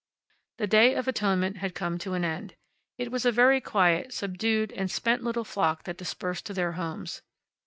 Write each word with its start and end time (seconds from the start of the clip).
The 0.57 0.65
Day 0.65 0.95
of 0.95 1.07
Atonement 1.07 1.57
had 1.57 1.75
come 1.75 1.99
to 1.99 2.15
an 2.15 2.25
end. 2.25 2.55
It 2.97 3.11
was 3.11 3.23
a 3.23 3.31
very 3.31 3.61
quiet, 3.61 4.11
subdued 4.13 4.71
and 4.71 4.89
spent 4.89 5.23
little 5.23 5.43
flock 5.45 5.83
that 5.83 5.97
dispersed 5.97 6.47
to 6.47 6.55
their 6.55 6.71
homes. 6.71 7.21